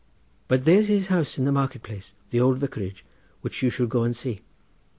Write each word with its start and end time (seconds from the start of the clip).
But 0.47 0.65
there's 0.65 0.87
his 0.87 1.09
house 1.09 1.37
in 1.37 1.45
the 1.45 1.51
market 1.51 1.83
place, 1.83 2.15
the 2.31 2.39
old 2.41 2.57
vicarage, 2.57 3.05
which 3.41 3.61
you 3.61 3.69
should 3.69 3.89
go 3.89 4.01
and 4.01 4.15
see. 4.15 4.41